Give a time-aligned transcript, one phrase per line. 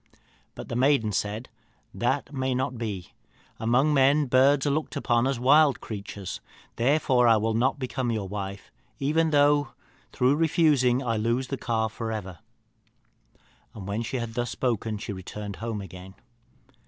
[0.55, 1.47] But the maiden said,
[1.93, 3.13] 'That may not be;
[3.59, 6.41] among men birds are looked upon but as wild creatures.
[6.75, 9.73] Therefore I will not become your wife, even though,
[10.11, 12.39] through refusing, I lose the calf for ever.'
[13.75, 16.15] And when she had thus spoken she returned home again.